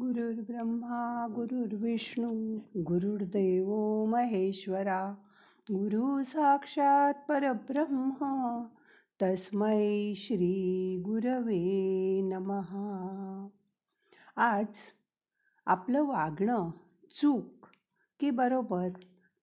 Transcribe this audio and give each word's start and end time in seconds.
गुरुर्ब्रह्मा 0.00 1.26
गुरुर्विष्णू 1.34 2.58
गुरुर्देव 2.76 4.04
महेश्वरा 4.04 5.14
गुरु 5.72 6.22
साक्षात 6.22 7.14
परब्रह्म 7.28 8.64
तस्मै 9.22 10.12
श्री 10.16 11.02
गुरवे 11.04 12.20
नमहा 12.22 13.48
आज 14.36 14.66
आपलं 15.66 16.04
वागणं 16.04 16.70
चूक 17.20 17.66
की 18.20 18.30
बरोबर 18.30 18.88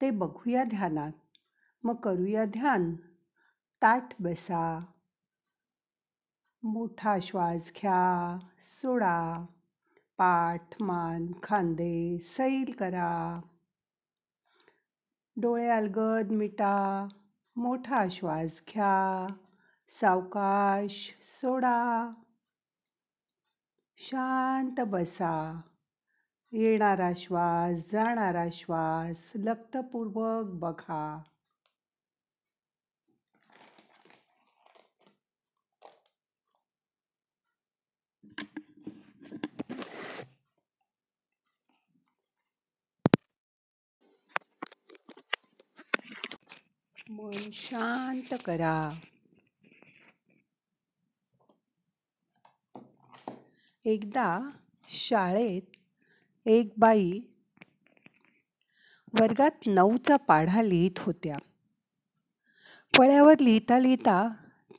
ते 0.01 0.11
बघूया 0.11 0.63
ध्यानात. 0.63 1.11
मग 1.83 1.95
करूया 1.95 2.45
ध्यान. 2.45 2.95
ताट 3.81 4.13
बसा. 4.19 4.85
मोठा 6.63 7.19
श्वास 7.21 7.71
घ्या. 7.81 8.37
सोडा. 8.81 9.45
पाठ 10.17 10.81
मान 10.81 11.31
खांदे 11.43 12.17
सैल 12.19 12.73
करा. 12.79 13.41
डोळे 15.37 15.69
अलगद 15.69 16.31
मिटा 16.31 17.07
मोठा 17.55 18.05
श्वास 18.11 18.61
घ्या 18.73 19.33
सावकाश 19.89 21.17
सोडा. 21.21 22.09
शांत 23.97 24.79
बसा. 24.79 25.61
येणारा 26.51 27.11
श्वास 27.17 27.91
जाणारा 27.91 28.45
श्वास 28.51 29.31
लक्तपूर्वक 29.35 30.45
बघा. 30.45 31.23
मन 47.09 47.49
शांत 47.53 48.33
करा. 48.45 48.91
एकदा 53.85 54.47
शाळेत 54.87 55.61
एक 56.45 56.73
बाई 56.77 57.21
वर्गात 59.19 59.67
नऊचा 59.67 60.15
पाढा 60.15 60.61
लिहित 60.61 60.99
होत्या. 60.99 61.37
फळ्यावर 62.97 63.39
लिहिता 63.39 63.79
लिहिता 63.79 64.29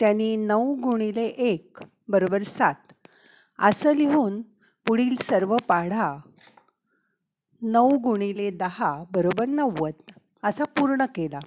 त्यांनी 0.01 0.37
नऊ 0.37 0.75
गुणिले 0.75 1.27
एक 1.27 1.79
बरोबर 2.09 2.43
सात 2.43 2.93
असं 3.59 3.95
लिहून 3.95 4.43
पुढील 4.87 5.17
सर्व 5.31 5.57
पाढा 5.69 6.17
नऊ 7.63 7.89
गुणिले 7.89 8.51
दहा 8.51 9.05
बरोबर 9.11 9.47
नव्वद 9.47 10.11
असा 10.43 10.65
पूर्ण 10.65 11.05
केला. 11.05 11.39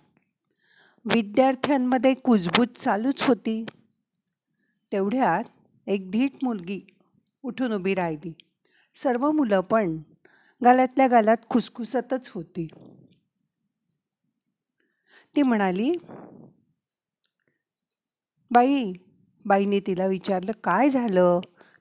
विद्यार्थ्यांमध्ये 1.05 2.14
कुजबूज 2.14 2.67
चालूच 2.67 3.23
होती. 3.23 3.66
तेवढ्यात 4.92 5.44
एक 5.88 6.11
धीट 6.11 6.31
मुलगी 6.44 6.81
उठून 7.44 7.72
उभी 7.72 7.95
राहिली. 7.95 8.33
सर्व 9.03 9.31
मुलं 9.31 9.61
पण 9.61 9.97
गालातल्या 10.64 11.08
गालात 11.08 11.38
खुसखुसतच 11.50 12.30
होती. 12.30 12.67
ती 15.36 15.42
म्हणाली 15.42 15.92
बाई 18.52 18.94
बाईने 19.45 19.80
तिला 19.80 20.05
विचारलं 20.05 20.52
काय 20.64 20.89
झालं? 20.89 21.39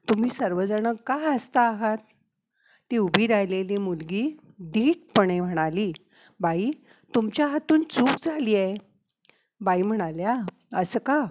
तुम्ही 0.09 0.31
सर्वजण 0.31 0.93
का 1.07 1.15
हसता 1.15 1.61
आहात? 1.61 1.99
ती 2.91 2.99
उभी 2.99 3.27
राहिलेली 3.27 3.77
मुलगी 3.77 4.37
धीटपणे 4.61 5.41
म्हणाली 5.41 5.93
बाई 6.41 6.71
तुमच्या 7.15 7.47
हातून 7.47 7.83
चूक 7.83 8.25
झाली 8.25 8.55
आहे. 8.55 8.88
बाई 9.61 9.83
म्हणाल्या 9.83 10.37
असं 10.73 10.99
का? 10.99 11.25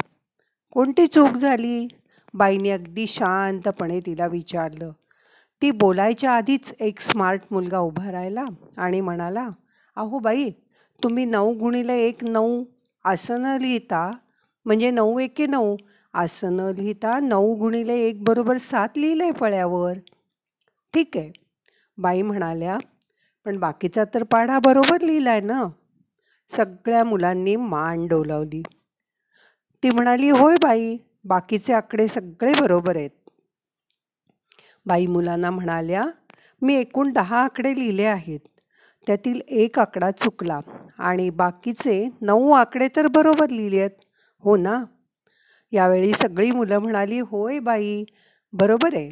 कोणती 0.71 1.07
चूक 1.07 1.29
झाली? 1.29 1.87
बाईने 2.33 2.69
अगदी 2.69 3.07
शांतपणे 3.07 3.99
तिला 3.99 4.27
विचारलं. 4.27 4.91
ती 5.61 5.71
बोलायच्या 5.71 6.31
आधीच 6.31 6.73
एक 6.79 6.99
स्मार्ट 6.99 7.41
मुलगा 7.51 7.79
उभा 7.79 8.11
राहिला 8.11 8.45
आणि 8.77 9.01
म्हणाला 9.01 9.47
अहो 9.95 10.19
बाई 10.19 10.49
तुम्ही 11.03 11.25
नऊ 11.25 11.53
गुणिले 11.53 11.97
एक 11.97 12.23
नऊ 12.23 12.63
असं 13.05 13.41
न 13.41 13.57
लिहिता 13.61 14.11
म्हणजे 14.65 14.91
नऊ 14.91 15.19
एके 15.19 15.45
नऊ 15.45 15.75
असं 16.13 16.55
न 16.57 16.59
लिहिता 16.59 17.19
नऊ 17.19 17.53
गुणिले 17.55 17.95
एक 17.95 18.23
बरोबर 18.23 18.57
सात 18.57 18.89
लिहिलंय 18.97 19.31
फळ्यावर. 19.31 19.93
ठीक 20.93 21.17
आहे. 21.17 21.31
बाई 21.97 22.21
म्हणाल्या 22.21 22.77
पण 23.45 23.57
बाकीचा 23.57 24.03
तर 24.13 24.23
पाढा 24.23 24.59
बरोबर 24.59 25.01
लिहिला 25.01 25.31
आहे 25.31 25.41
ना. 25.41 25.63
सगळ्या 26.55 27.03
मुलांनी 27.03 27.55
मान 27.55 28.07
डोलावली. 28.07 28.61
ती 29.83 29.89
म्हणाली 29.89 30.29
होय 30.29 30.55
बाई 30.61 30.97
बाकीचे 31.25 31.73
आकडे 31.73 32.07
सगळे 32.07 32.51
बरोबर 32.61 32.95
आहेत. 32.95 33.09
बाई 34.85 35.05
मुलांना 35.07 35.51
म्हणाल्या 35.51 36.05
मी 36.61 36.75
एकूण 36.75 37.11
दहा 37.11 37.43
आकडे 37.43 37.75
लिहिले 37.75 38.03
आहेत. 38.03 38.39
त्यातील 39.07 39.41
एक 39.47 39.79
आकडा 39.79 40.11
चुकला 40.11 40.59
आणि 40.97 41.29
बाकीचे 41.29 42.09
नऊ 42.21 42.51
आकडे 42.51 42.87
तर 42.95 43.07
बरोबर 43.07 43.49
लिहिले 43.49 43.79
आहेत. 43.79 43.91
हो 44.39 44.55
ना? 44.55 44.83
यावेळी 45.71 46.13
सगळी 46.13 46.51
मुलं 46.51 46.77
म्हणाली 46.77 47.19
होय 47.19 47.59
बाई 47.59 48.03
बरोबर 48.53 48.95
आहे. 48.95 49.11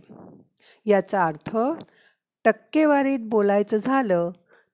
याचा 0.85 1.23
अर्थ 1.23 1.57
टक्केवारीत 2.45 3.19
बोलायचं 3.19 3.77
झालं 3.77 4.31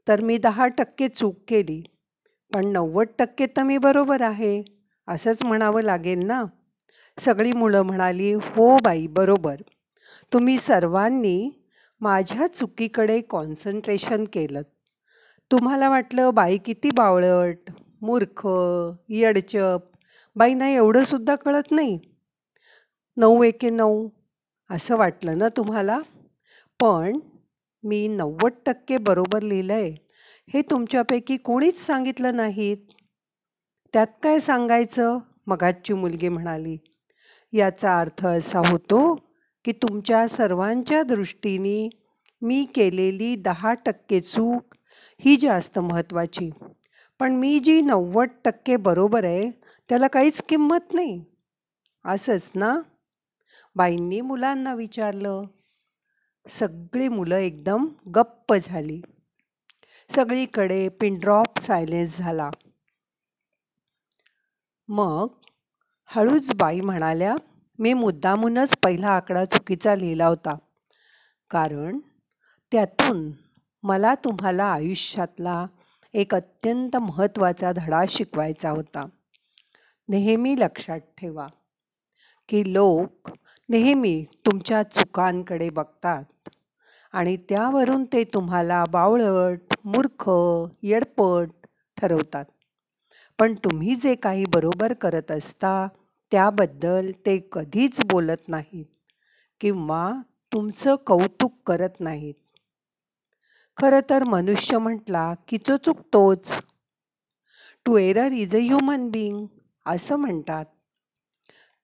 तर 0.07 0.21
मी 0.21 0.38
दहा 0.38 0.67
टक्के 0.67 1.07
चूक 1.07 1.35
केली. 1.47 1.83
पण 2.53 2.67
नव्वद 2.67 3.07
टक्के 3.19 3.45
तर 3.45 3.63
मी 3.63 3.78
बरोबर 3.78 4.22
आहे. 4.22 4.63
असंच 5.07 5.44
म्हणावं 5.44 5.81
लागेल 5.81 6.25
ना? 6.25 6.44
सगळी 7.17 7.51
मुलं 7.53 7.81
म्हणाली 7.81 8.34
हो 8.34 8.78
बाई 8.84 9.07
बरोबर. 9.07 9.56
तुम्ही 10.34 10.57
सर्वांनी 10.57 11.50
माझ्या 12.01 12.47
चुकीकडे 12.47 13.22
कॉन्सन्ट्रेशन 13.22 14.25
केलं. 14.34 14.62
तुम्हाला 15.51 15.89
वाटलं 15.89 16.34
बाई 16.34 16.57
किती 16.57 16.89
बावळट 16.97 17.72
मूर्ख 18.01 18.47
येडचप 19.09 19.79
बाईंना 20.35 20.69
एवढंसुद्धा 20.69 21.35
कळत 21.35 21.72
नाही. 21.72 22.00
नऊ 23.18 23.44
एके 23.44 23.69
नऊ 23.69 24.09
असं 24.69 24.97
वाटलं 24.97 25.38
ना 25.38 25.47
तुम्हाला? 25.57 26.00
पण 26.79 27.19
मी 27.83 28.07
नव्वद 28.07 28.51
टक्के 28.66 28.97
बरोबर 28.97 29.41
लिहिलं 29.41 29.73
आहे 29.73 30.10
हे 30.50 30.62
तुमच्यापैकी 30.62 31.38
कोणीच 31.38 31.85
सांगितलं 31.85 32.35
नाहीत? 32.35 32.78
त्यात 33.94 34.07
काय 34.24 34.40
सांगायचं? 34.40 35.18
मगाची 35.47 35.94
मुलगी 35.94 36.29
म्हणाली. 36.29 36.78
याचा 37.53 38.00
अर्थ 38.00 38.28
असा 38.28 38.59
होतो 38.59 39.16
की 39.66 39.72
तुमच्या 39.72 40.28
सर्वांच्या 40.28 41.03
दृष्टीने 41.03 41.90
मी 42.41 42.66
केलेली 42.75 43.35
दहा 43.35 43.74
टक्के 43.74 44.19
चूक 44.19 44.75
ही 45.19 45.38
जास्त 45.38 45.80
महत्त्वाची. 45.80 46.50
पण 47.19 47.35
मी 47.35 47.59
जी 47.59 47.81
नव्वद 47.81 48.28
टक्के 48.46 48.75
बरोबर 48.75 49.24
आहे 49.24 49.51
त्याला 49.90 50.07
काहीच 50.07 50.41
किंमत 50.41 50.94
नाही. 50.94 51.25
असंच 52.06 52.51
ना? 52.56 52.80
बाईंनी 53.75 54.22
मुलांना 54.22 54.74
विचारलं. 54.74 55.44
सगळी 56.50 57.07
मुलं 57.07 57.38
एकदम 57.38 57.85
गप्प 58.16 58.56
झाली. 58.63 59.01
सगळीकडे 60.11 60.89
पिनड्रॉप 60.89 61.59
सायलेन्स 61.59 62.17
झाला. 62.17 62.49
मग 64.88 65.27
हळूच 66.05 66.55
बाई 66.55 66.81
म्हणाल्या 66.81 67.35
मी 67.79 67.94
मुद्दामूनच 67.94 68.77
पहिला 68.83 69.07
आकडा 69.07 69.45
चुकीचा 69.45 69.95
लिहिला 69.95 70.25
होता. 70.25 70.55
कारण 71.50 72.00
त्यातून 72.71 73.31
मला 73.83 74.15
तुम्हाला 74.15 74.65
आयुष्यातला 74.65 75.65
एक 76.13 76.36
अत्यंत 76.36 76.97
महत्त्वाचा 76.97 77.71
धडा 77.71 78.03
शिकवायचा 78.09 78.69
होता. 78.69 79.06
नेहमी 80.09 80.56
लक्षात 80.59 81.00
ठेवा 81.00 81.47
की 82.50 82.74
लोक 82.74 83.30
नेहमी 83.69 84.25
तुमच्या 84.45 84.83
चुकांकडे 84.83 85.69
बघतात. 85.69 86.24
आणि 87.13 87.38
त्यावरून 87.38 88.06
ते 88.06 88.24
तुम्हाला 88.24 88.84
बावळट 88.92 89.74
मूर्ख 89.86 90.30
येडपट 90.84 91.50
ठरवतात. 91.98 92.46
पण 93.40 93.54
तुम्ही 93.54 93.96
जे 93.96 94.16
काही 94.16 94.44
बरोबर 94.54 94.94
करत 94.94 95.31
असता 95.31 95.88
त्याबद्दल 96.31 97.12
ते 97.25 97.50
कधीच 97.52 98.00
बोलत 98.12 98.50
नाहीत 98.50 98.86
किंवा 99.62 100.13
तुमचं 100.54 100.96
कौतुक 100.96 101.54
करत 101.66 102.00
नाहीत. 102.00 102.34
खरं 103.78 104.00
तर 104.10 104.24
मनुष्य 104.24 104.78
म्हटला 104.78 105.34
की 105.48 105.58
तो 105.58 105.78
चुकतोच. 105.78 106.62
To 107.86 107.98
error 107.98 108.31
is 108.31 108.56
a 108.56 108.60
human 108.60 109.10
being 109.10 109.48
असं 109.86 110.16
म्हणतात. 110.16 110.66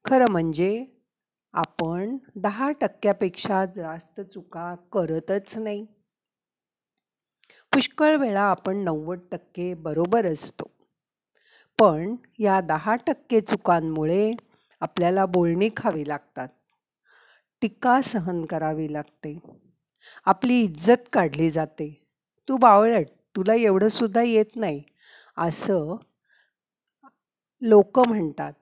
खरं 0.06 0.32
म्हणजे 0.32 0.86
आपण 1.58 2.18
दहा 2.36 2.72
टक्क्यापेक्षा 2.72 3.66
जास्त 3.66 4.22
चुका 4.22 4.76
करतच 4.92 5.58
नाही. 5.58 5.86
पुष्कळ 7.74 8.16
वेळा 8.16 8.42
आपण 8.42 8.78
नव्वद 8.78 9.20
टक्के 9.32 9.74
बरोबर 9.74 10.26
असतो. 10.26 10.72
पण 11.80 12.16
या 12.40 12.62
दहा 12.62 12.96
टक्के 12.96 13.42
चुकांमुळे 13.42 14.34
आपल्याला 14.82 15.26
बोलणी 15.26 15.70
खावी 15.78 16.08
लागतात. 16.08 16.48
टीका 17.62 18.02
सहन 18.02 18.46
करावी 18.46 18.94
लागते. 18.94 19.40
आपली 20.26 20.62
इज्जत 20.62 21.10
काढली 21.14 21.52
जाते. 21.52 22.04
तू 22.48 22.58
बावळट 22.58 23.08
तुला 23.36 23.56
एवढं 23.56 23.88
सुद्धा 23.88 24.22
येत 24.22 24.56
नाही. 24.56 24.84
असं 25.38 25.96
लोक 27.62 28.00
म्हणतात. 28.00 28.54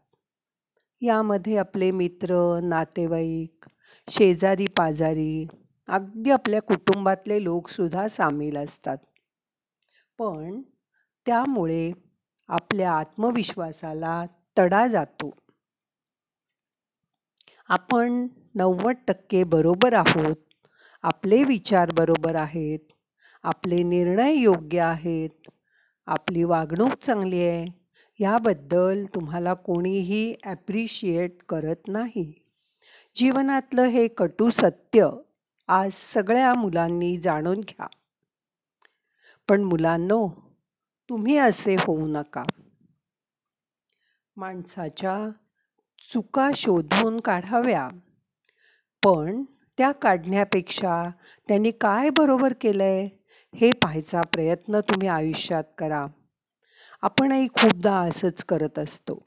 यामध्ये 1.01 1.55
आपले 1.57 1.89
मित्र 1.91 2.35
नातेवाईक 2.63 3.65
शेजारी 4.07 4.65
पाजारी 4.77 5.45
अगदी 5.87 6.31
आपल्या 6.31 6.61
कुटुंबातले 6.61 7.43
लोकसुद्धा 7.43 8.07
सामील 8.07 8.57
असतात. 8.57 8.97
पण 10.19 10.61
त्यामुळे 11.25 11.91
आपल्या 12.49 12.91
आत्मविश्वासाला 12.91 14.23
तडा 14.57 14.85
जातो. 14.87 15.31
आपण 17.69 18.27
नव्वद 18.55 18.95
टक्के 19.07 19.43
बरोबर 19.45 19.93
आहोत 19.93 20.35
आपले 21.03 21.43
विचार 21.43 21.91
बरोबर 21.93 22.35
आहेत 22.35 22.79
आपले 23.43 23.81
निर्णय 23.85 24.33
योग्य 24.33 24.79
आहेत 24.81 25.49
आपली 26.07 26.43
वागणूक 26.45 26.93
चांगली 27.01 27.41
आहे. 27.43 27.65
याबद्दल 28.19 29.05
तुम्हाला 29.05 29.53
कोणीही 29.53 30.35
ॲप्रिशिएट 30.43 31.43
करत 31.49 31.87
नाही. 31.87 32.33
जीवनातलं 33.15 33.81
हे 33.81 34.07
कटू 34.07 34.49
सत्य 34.49 35.09
आज 35.67 35.91
सगळ्या 35.93 36.53
मुलांनी 36.53 37.17
जाणून 37.17 37.59
घ्या. 37.59 37.87
पण 39.49 39.63
मुलांनो 39.63 40.27
तुम्ही 41.09 41.37
असे 41.37 41.75
होऊ 41.75 42.07
नका. 42.07 42.43
माणसाच्या 44.37 45.29
चुका 46.13 46.49
शोधून 46.55 47.19
काढाव्या. 47.19 47.89
पण 49.03 49.43
त्या 49.77 49.91
काढण्यापेक्षा 49.91 51.09
त्यांनी 51.47 51.71
काय 51.71 52.09
बरोबर 52.09 52.53
केलं 52.61 52.83
आहे 52.83 53.05
हे 53.55 53.71
पाहायचा 53.71 54.21
प्रयत्न 54.21 54.79
तुम्ही 54.79 55.07
आयुष्यात 55.07 55.63
करा. 55.77 56.07
आपणही 57.01 57.47
खूपदा 57.47 57.95
असंच 57.99 58.43
करत 58.43 58.79
असतो. 58.79 59.19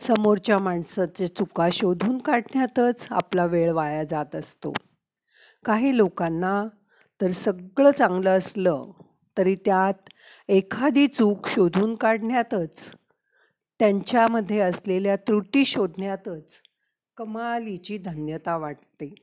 समोरच्या 0.00 0.58
माणसाचे 0.58 1.26
चुका 1.26 1.68
शोधून 1.72 2.18
काढण्यातच 2.18 3.06
आपला 3.10 3.46
वेळ 3.46 3.72
वाया 3.72 4.04
जात 4.04 4.34
असतो. 4.34 4.72
काही 5.64 5.96
लोकांना 5.96 6.64
तर 7.20 7.30
सगळं 7.30 7.90
चांगलं 7.90 8.30
असलं 8.30 8.90
तरी 9.38 9.56
त्यात 9.56 10.08
एखादी 10.48 11.06
चूक 11.06 11.48
शोधून 11.48 11.94
काढण्यातच 11.94 12.92
त्यांच्यामध्ये 13.78 14.60
असलेल्या 14.60 15.16
त्रुटी 15.16 15.64
शोधण्यातच 15.64 16.62
कमालीची 17.16 17.98
धन्यता 17.98 18.56
वाटते. 18.56 19.14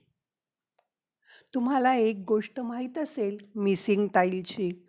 तुम्हाला 1.54 1.96
एक 1.96 2.24
गोष्ट 2.28 2.60
माहीत 2.60 2.98
असेल 2.98 3.38
मिसिंग 3.56 4.08
टाईलची. 4.08 4.86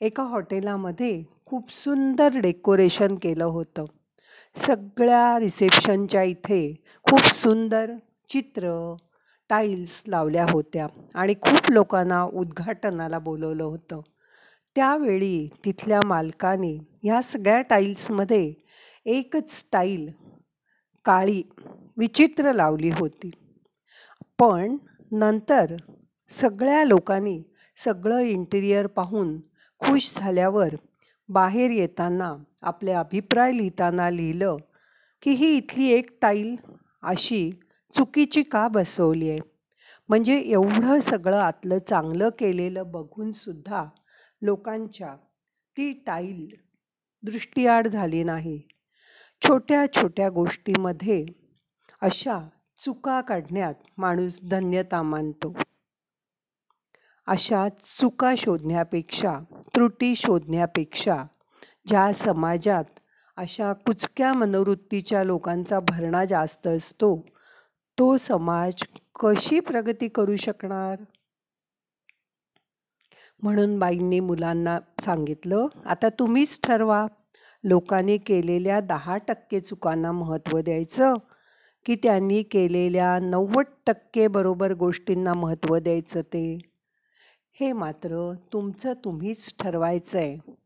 एका 0.00 0.22
हॉटेलामध्ये 0.22 1.22
खूप 1.46 1.70
सुंदर 1.70 2.38
डेकोरेशन 2.40 3.14
केलं 3.14 3.44
होतं. 3.44 3.84
सगळ्या 4.56 5.38
रिसेप्शनच्या 5.38 6.22
इथे 6.22 6.60
खूप 7.10 7.20
सुंदर 7.20 7.92
चित्र 8.28 8.94
टाईल्स 9.48 10.02
लावल्या 10.06 10.46
होत्या 10.50 10.86
आणि 11.14 11.34
खूप 11.34 11.70
लोकांना 11.70 12.22
उद्घाटनाला 12.22 13.18
बोलवलं 13.18 13.64
होतं. 13.64 14.00
त्यावेळी 14.74 15.48
तिथल्या 15.64 16.00
मालकाने 16.06 16.72
ह्या 17.02 17.22
सगळ्या 17.22 17.60
टाईल्समध्ये 17.60 18.54
एकच 19.06 19.64
टाईल 19.72 20.10
काळी 21.04 21.42
विचित्र 21.96 22.52
लावली 22.52 22.90
होती. 22.90 23.30
पण 24.38 24.76
नंतर 25.12 25.74
सगळ्या 26.30 26.84
लोकांनी 26.84 27.42
सगळं 27.84 28.18
इंटिरियर 28.18 28.86
पाहून 28.86 29.40
खुश 29.80 30.12
झाल्यावर 30.16 30.74
बाहेर 31.28 31.70
येताना 31.70 32.34
आपले 32.62 32.92
अभिप्राय 32.92 33.52
लिहिताना 33.52 34.10
लिहिलं 34.10 34.56
की 35.22 35.30
ही 35.30 35.56
इथली 35.56 35.88
एक 35.88 36.10
टाईल 36.22 36.56
अशी 37.02 37.50
चुकीची 37.94 38.42
का 38.42 38.68
बसवली 38.68 39.30
आहे? 39.30 39.38
म्हणजे 40.08 40.38
एवढं 40.38 41.00
सगळं 41.00 41.36
आतलं 41.36 41.78
चांगलं 41.78 42.28
केलेलं 42.38 42.90
बघूनसुद्धा 42.90 43.84
लोकांच्या 44.42 45.14
ती 45.76 45.92
टाईल 46.06 46.48
दृष्टीआड 47.22 47.88
झाली 47.88 48.22
नाही. 48.24 48.60
छोट्या 49.42 49.84
छोट्या 49.96 50.28
गोष्टीमध्ये 50.28 51.24
अशा 52.02 52.38
चुका 52.78 53.20
काढण्यात 53.20 53.74
माणूस 53.98 54.38
धन्यता 54.50 55.02
मानतो. 55.02 55.52
अशा 57.28 57.68
चुका 57.68 58.34
शोधण्यापेक्षा 58.38 59.34
त्रुटी 59.74 60.14
शोधण्यापेक्षा 60.14 61.24
ज्या 61.86 62.12
समाजात 62.12 62.84
अशा 63.36 63.72
कुचक्या 63.72 64.32
मनोवृत्तीच्या 64.32 65.24
लोकांचा 65.24 65.80
भरणा 65.80 66.24
जास्त 66.24 66.66
असतो 66.66 67.26
तो 67.98 68.16
समाज 68.16 68.74
कशी 69.20 69.60
प्रगती 69.60 70.08
करू 70.08 70.36
शकणार? 70.36 70.96
म्हणून 73.42 73.78
बाईंनी 73.78 74.20
मुलांना 74.20 74.78
सांगितलं 75.00 75.66
आता 75.86 76.08
तुम्हीच 76.08 76.60
ठरवा. 76.62 77.06
लोकांनी 77.64 78.18
केलेल्या 78.18 78.80
दहा 78.80 79.16
टक्के 79.16 79.60
चुकांना 79.60 80.12
महत्त्व 80.12 80.60
द्यायचं 80.60 81.14
की 81.86 81.94
त्यांनी 81.94 82.42
केलेल्या 82.42 83.18
नव्वद 83.18 83.64
टक्के 83.86 84.28
बरोबर 84.28 84.72
गोष्टींना 84.72 85.34
महत्त्व 85.34 85.78
द्यायचं 85.78 86.20
ते. 86.20 86.67
हे 87.52 87.72
मात्र 87.72 88.32
तुमचं 88.52 88.92
तुम्हीच 89.04 89.54
ठरवायचं 89.58 90.18
आहे 90.18 90.56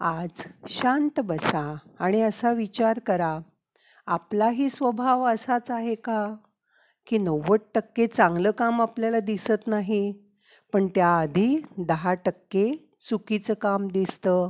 आज 0.00 0.42
शांत 0.68 1.20
बसा 1.20 1.76
आणि 1.98 2.20
असा 2.22 2.52
विचार 2.52 2.98
करा 2.98 3.38
आपलाही 4.06 4.70
स्वभाव 4.70 5.24
असाच 5.24 5.70
आहे 5.70 5.94
का? 5.94 6.36
की 7.06 7.18
नव्वद 7.18 7.58
टक्के 7.74 8.06
चांगलं 8.06 8.50
काम 8.50 8.82
आपल्याला 8.82 9.20
दिसत 9.20 9.66
नाही 9.66 10.12
पण 10.72 10.86
त्याआधी 10.86 11.56
दहा 11.78 12.14
टक्के 12.14 12.96
चुकीचं 13.00 13.54
काम 13.54 13.88
दिसतं. 13.88 14.48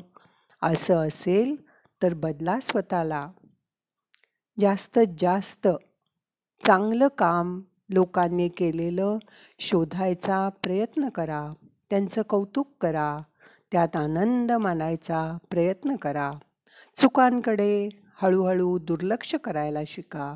असं 0.62 1.06
असेल 1.06 1.56
तर 2.02 2.14
बदला 2.14 2.60
स्वतःला. 2.60 3.30
जास्तीत 4.60 5.06
जास्त 5.18 5.68
चांगलं 6.66 7.08
काम 7.08 7.60
लोकांनी 7.88 8.48
केलेलं 8.48 9.18
शोधायचा 9.58 10.48
प्रयत्न 10.48 11.08
करा. 11.08 11.50
त्यांचं 11.90 12.22
कौतुक 12.22 12.76
करा. 12.80 13.18
त्यात 13.72 13.96
आनंद 13.96 14.52
मानायचा 14.52 15.38
प्रयत्न 15.50 15.96
करा. 15.96 16.32
चुकांकडे 16.94 17.88
हळूहळू 18.22 18.78
दुर्लक्ष 18.78 19.34
करायला 19.34 19.78
शिका. 19.86 20.34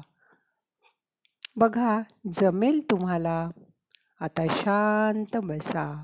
बघा 1.56 2.00
जमेल 2.32 2.80
तुम्हाला. 2.90 3.50
आता 4.20 4.46
शांत 4.50 5.36
बसा. 5.36 6.02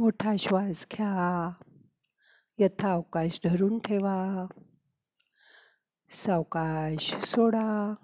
मोठा 0.00 0.36
श्वास 0.38 0.86
घ्या. 0.92 1.50
यथावकाश 2.58 3.40
धरून 3.44 3.78
ठेवा. 3.78 4.46
सावकाश 6.10 7.14
सोडा. 7.24 7.94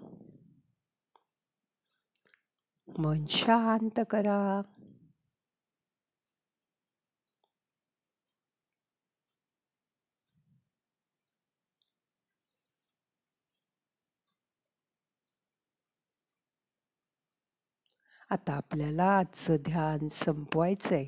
मन 2.97 3.25
शांत 3.25 3.99
करा. 4.09 4.61
आता 18.29 18.53
आपल्याला 18.53 19.17
आजचं 19.17 19.55
ध्यान 19.55 20.07
संपवायचंय. 20.07 21.07